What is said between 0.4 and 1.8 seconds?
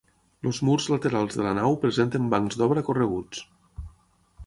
Els murs laterals de la nau